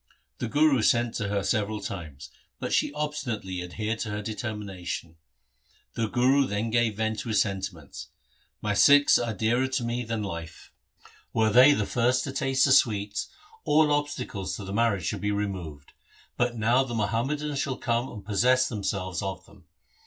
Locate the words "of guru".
10.71-11.43